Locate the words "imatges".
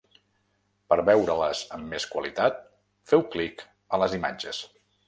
4.23-4.69